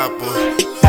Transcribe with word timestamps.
papo. 0.00 0.79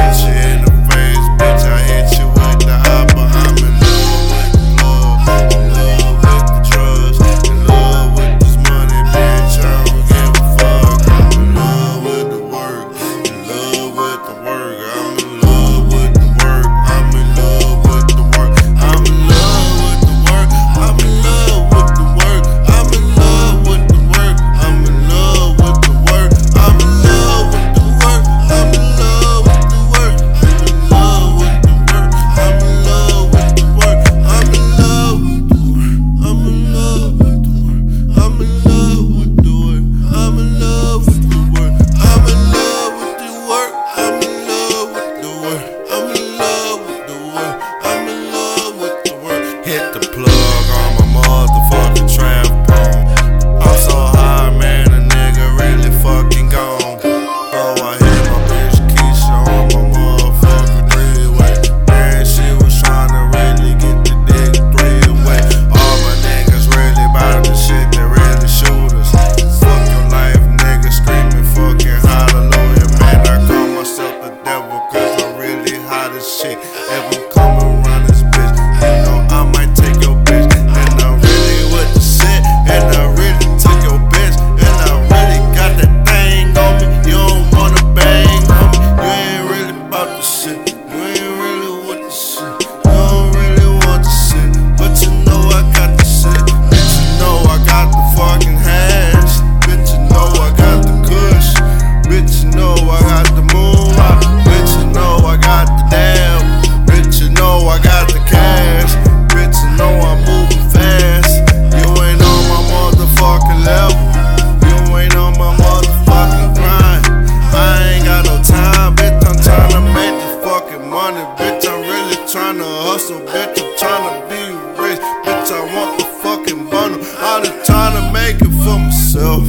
making 128.34 128.52
for 128.64 128.80
myself. 128.80 129.44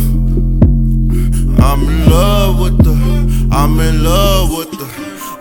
I'm 1.63 1.83
in 1.89 2.11
love 2.11 2.61
with 2.61 2.79
the, 2.85 2.93
I'm 3.53 3.79
in 3.81 4.03
love 4.03 4.51
with 4.57 4.71
the, 4.71 4.87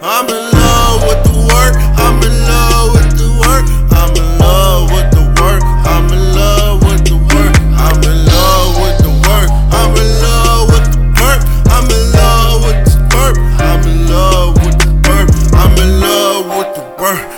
I'm 0.01 0.27
in 0.27 0.51
love 0.51 1.01
with 1.03 1.23
the 1.25 1.37
work, 1.49 1.75
I'm 1.97 2.21
in 2.21 2.35
love 2.51 2.93
with 2.93 3.17
the 3.17 3.29
work, 3.41 3.65
I'm 3.97 4.15
in 4.15 4.37
love 4.37 4.91
with 4.91 5.09
the 5.11 5.23
work, 5.41 5.63
I'm 5.85 6.05
in 6.13 6.23
love 6.35 6.83
with 6.83 7.03
the 7.09 7.17
work, 7.31 7.53
I'm 7.81 8.03
in 8.03 8.25
love 8.29 8.77
with 8.77 8.97
the 9.01 9.09
work, 9.25 9.49
I'm 9.73 9.95
in 9.97 10.09
love 10.21 10.69
with 10.69 10.85
the 10.93 11.01
work, 11.17 11.41
I'm 11.73 11.89
in 11.89 12.03
love 12.13 12.61
with 12.65 12.85
the 12.85 12.99
work, 13.15 13.37
I'm 13.59 13.81
in 13.87 14.07
love 14.07 14.53
with 14.61 14.77
the 14.83 14.91
work, 15.09 15.29
I'm 15.53 15.73
in 15.81 15.99
love 15.99 16.45
with 16.57 16.75
the 16.75 16.83
work. 17.01 17.30